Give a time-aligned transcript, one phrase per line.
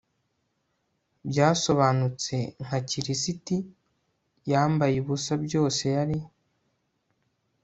[1.29, 3.57] byasobanutse nka kirisiti,
[4.51, 6.17] yambaye ubusa byose yari